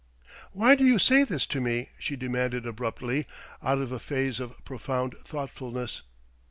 "Why 0.51 0.73
do 0.73 0.83
you 0.83 0.97
say 0.97 1.23
this 1.23 1.45
to 1.45 1.61
me?" 1.61 1.89
she 1.99 2.15
demanded 2.15 2.65
abruptly, 2.65 3.27
out 3.61 3.77
of 3.77 3.91
a 3.91 3.99
phase 3.99 4.39
of 4.39 4.55
profound 4.65 5.15
thoughtfulness. 5.23 6.01